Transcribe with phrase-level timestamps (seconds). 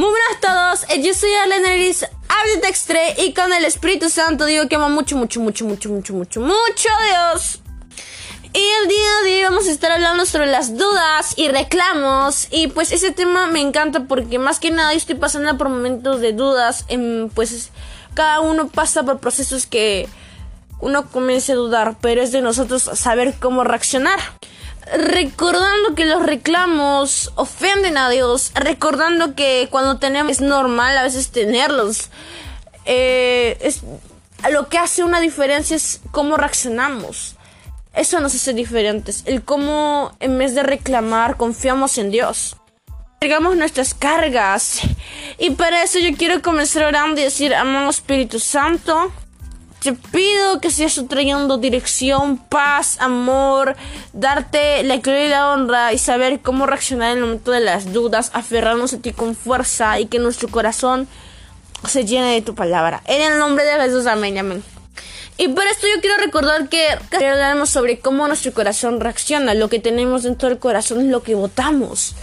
[0.00, 2.06] Muy buenas a todos, eh, yo soy Arlen Eris,
[2.62, 6.40] Textre y con el Espíritu Santo digo que amo mucho, mucho, mucho, mucho, mucho, mucho,
[6.40, 7.60] mucho Dios.
[8.54, 12.48] Y el día de hoy vamos a estar hablando sobre las dudas y reclamos.
[12.50, 16.22] Y pues ese tema me encanta porque más que nada yo estoy pasando por momentos
[16.22, 16.86] de dudas.
[16.88, 17.68] En, pues
[18.14, 20.08] cada uno pasa por procesos que
[20.80, 24.18] uno comienza a dudar, pero es de nosotros saber cómo reaccionar
[24.96, 31.30] recordando que los reclamos ofenden a Dios, recordando que cuando tenemos es normal a veces
[31.30, 32.10] tenerlos.
[32.84, 33.82] Eh, es,
[34.50, 37.36] lo que hace una diferencia es cómo reaccionamos.
[37.92, 39.22] Eso nos hace diferentes.
[39.26, 42.56] El cómo en vez de reclamar confiamos en Dios.
[43.20, 44.80] Cargamos nuestras cargas.
[45.38, 49.12] Y para eso yo quiero comenzar orando y decir, amado Espíritu Santo,
[49.80, 53.76] te pido que sigas trayendo dirección, paz, amor,
[54.12, 57.92] darte la gloria y la honra y saber cómo reaccionar en el momento de las
[57.92, 61.08] dudas, aferrarnos a ti con fuerza y que nuestro corazón
[61.88, 63.02] se llene de tu palabra.
[63.06, 64.62] En el nombre de Jesús, amén, amén.
[65.38, 66.86] Y por esto yo quiero recordar que
[67.16, 69.54] hablaremos sobre cómo nuestro corazón reacciona.
[69.54, 72.14] Lo que tenemos dentro del corazón es lo que votamos.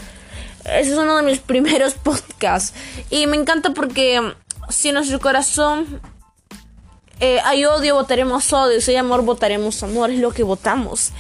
[0.65, 2.77] Ese es uno de mis primeros podcasts.
[3.09, 4.21] Y me encanta porque
[4.69, 5.99] si nuestro corazón
[7.19, 8.79] eh, hay odio, votaremos odio.
[8.81, 10.11] Si hay amor, votaremos amor.
[10.11, 11.11] Es lo que votamos.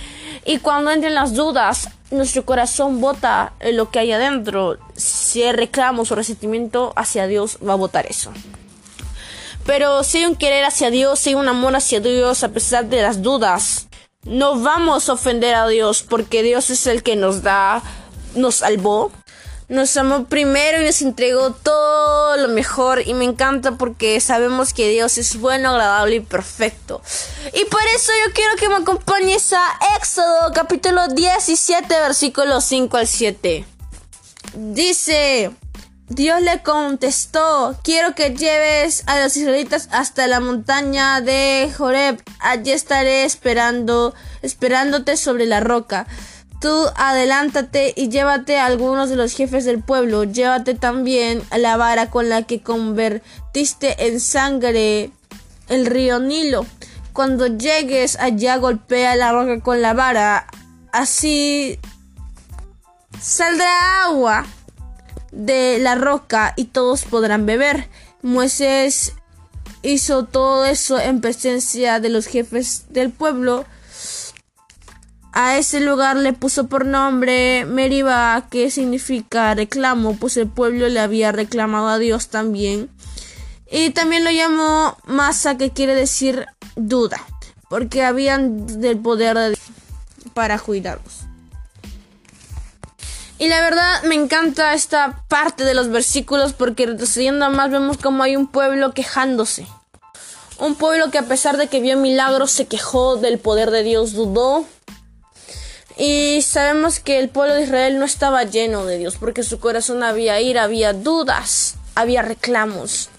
[0.45, 4.77] Y cuando entren las dudas, nuestro corazón vota lo que hay adentro.
[4.95, 8.31] Si hay reclamos o resentimiento hacia Dios, va a votar eso.
[9.65, 12.85] Pero si hay un querer hacia Dios, si hay un amor hacia Dios, a pesar
[12.85, 13.87] de las dudas,
[14.23, 17.81] no vamos a ofender a Dios porque Dios es el que nos da,
[18.35, 19.11] nos salvó,
[19.69, 24.89] nos amó primero y nos entregó todo lo mejor y me encanta porque sabemos que
[24.89, 27.01] Dios es bueno, agradable y perfecto.
[27.53, 33.07] Y por eso yo quiero que me acompañes a Éxodo capítulo 17 versículos 5 al
[33.07, 33.65] 7.
[34.55, 35.51] Dice,
[36.07, 42.71] Dios le contestó, quiero que lleves a los israelitas hasta la montaña de Joreb, allí
[42.71, 46.07] estaré esperando, esperándote sobre la roca.
[46.59, 50.23] Tú adelántate y llévate a algunos de los jefes del pueblo.
[50.23, 55.11] Llévate también a la vara con la que convertiste en sangre
[55.69, 56.65] el río Nilo.
[57.13, 60.47] Cuando llegues allá golpea la roca con la vara.
[60.91, 61.79] Así
[63.21, 64.45] saldrá agua
[65.31, 67.87] de la roca y todos podrán beber.
[68.23, 69.13] Moisés
[69.83, 73.65] hizo todo eso en presencia de los jefes del pueblo
[75.39, 80.99] a ese lugar le puso por nombre Meriba, que significa reclamo, pues el pueblo le
[80.99, 82.89] había reclamado a Dios también.
[83.69, 87.23] Y también lo llamó Masa, que quiere decir duda,
[87.69, 89.59] porque habían del poder de Dios
[90.33, 91.27] para cuidarlos.
[93.37, 98.23] Y la verdad me encanta esta parte de los versículos porque retrocediendo más vemos como
[98.23, 99.67] hay un pueblo quejándose.
[100.57, 104.13] Un pueblo que a pesar de que vio milagros se quejó del poder de Dios,
[104.13, 104.65] dudó
[105.97, 110.03] y sabemos que el pueblo de Israel no estaba lleno de Dios, porque su corazón
[110.03, 113.09] había ira, había dudas, había reclamos.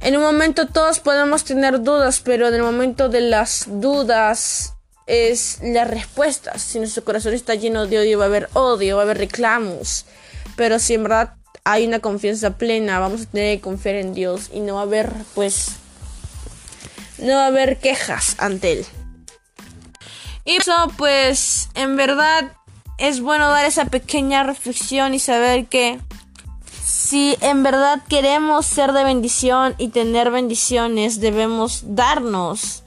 [0.00, 4.74] En un momento todos podemos tener dudas, pero en el momento de las dudas
[5.06, 6.62] es las respuestas.
[6.62, 10.04] Si nuestro corazón está lleno de odio, va a haber odio, va a haber reclamos.
[10.54, 14.50] Pero si en verdad hay una confianza plena, vamos a tener que confiar en Dios
[14.52, 15.70] y no va a haber, pues,
[17.18, 18.86] no va a haber quejas ante Él.
[20.48, 22.52] Y eso, pues, en verdad
[22.96, 26.00] es bueno dar esa pequeña reflexión y saber que
[26.82, 32.82] si en verdad queremos ser de bendición y tener bendiciones, debemos darnos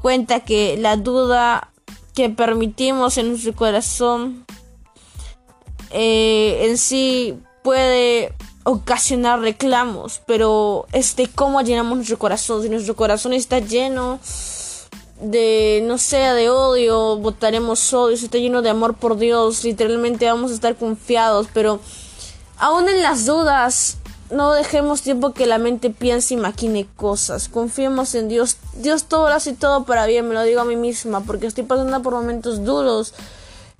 [0.00, 1.70] cuenta que la duda
[2.14, 4.46] que permitimos en nuestro corazón
[5.90, 8.34] eh, en sí puede
[8.64, 14.18] ocasionar reclamos, pero este cómo llenamos nuestro corazón, si nuestro corazón está lleno
[15.22, 20.26] de, no sé, de odio, votaremos odio, si está lleno de amor por Dios, literalmente
[20.26, 21.80] vamos a estar confiados, pero
[22.58, 23.98] aún en las dudas,
[24.30, 29.28] no dejemos tiempo que la mente piense y maquine cosas, confiemos en Dios, Dios todo
[29.28, 32.14] lo hace todo para bien, me lo digo a mí misma, porque estoy pasando por
[32.14, 33.14] momentos duros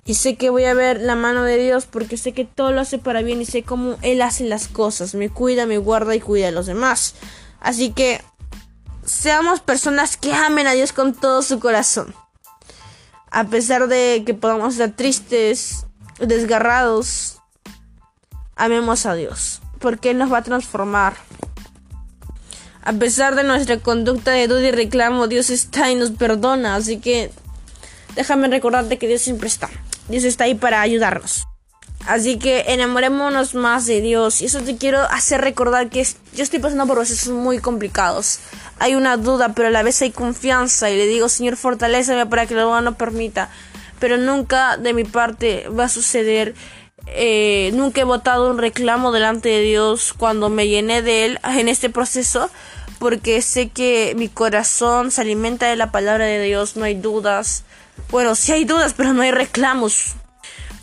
[0.05, 2.81] y sé que voy a ver la mano de Dios porque sé que todo lo
[2.81, 6.19] hace para bien y sé cómo Él hace las cosas, me cuida, me guarda y
[6.19, 7.15] cuida a los demás.
[7.59, 8.21] Así que
[9.05, 12.13] seamos personas que amen a Dios con todo su corazón.
[13.31, 15.85] A pesar de que podamos estar tristes,
[16.19, 17.39] desgarrados,
[18.55, 21.15] amemos a Dios, porque Él nos va a transformar.
[22.83, 26.99] A pesar de nuestra conducta de duda y reclamo, Dios está y nos perdona, así
[26.99, 27.31] que
[28.15, 29.69] déjame recordarte que Dios siempre está.
[30.09, 31.47] Dios está ahí para ayudarnos.
[32.05, 34.41] Así que enamorémonos más de Dios.
[34.41, 38.39] Y eso te quiero hacer recordar que yo estoy pasando por procesos muy complicados.
[38.79, 40.89] Hay una duda, pero a la vez hay confianza.
[40.89, 43.49] Y le digo, Señor, fortaleceme para que duda no permita.
[43.99, 46.55] Pero nunca de mi parte va a suceder.
[47.07, 51.69] Eh, nunca he votado un reclamo delante de Dios cuando me llené de Él en
[51.69, 52.49] este proceso.
[52.99, 56.75] Porque sé que mi corazón se alimenta de la palabra de Dios.
[56.75, 57.63] No hay dudas.
[58.11, 60.15] Bueno, sí hay dudas, pero no hay reclamos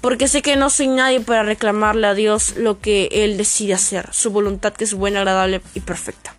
[0.00, 4.08] porque sé que no soy nadie para reclamarle a Dios lo que Él decide hacer,
[4.12, 6.34] su voluntad que es buena, agradable y perfecta.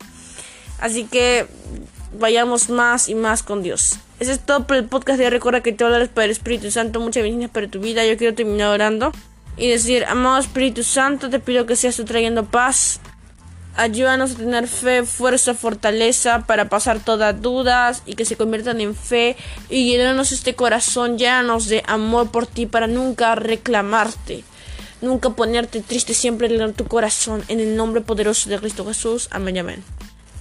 [0.80, 1.48] Así que
[2.18, 4.00] vayamos más y más con Dios.
[4.20, 7.00] Ese es todo por el podcast de Recuerda que te habla para el Espíritu Santo.
[7.00, 8.06] Muchas bendiciones para tu vida.
[8.06, 9.12] Yo quiero terminar orando
[9.58, 13.00] y decir, amado Espíritu Santo, te pido que seas tú trayendo paz
[13.76, 18.96] Ayúdanos a tener fe, fuerza, fortaleza para pasar todas dudas y que se conviertan en
[18.96, 19.38] fe
[19.70, 24.44] y llenarnos este corazón, llénanos de amor por ti para nunca reclamarte,
[25.02, 29.30] nunca ponerte triste, siempre en tu corazón en el nombre poderoso de Cristo Jesús.
[29.32, 29.84] Amén, amén.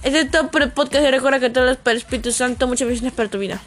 [0.03, 2.67] Este es todo por el podcast y recuerda que todo es para el Espíritu Santo.
[2.67, 3.61] Muchas bendiciones para tu vida.